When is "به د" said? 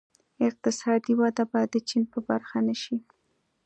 1.51-1.75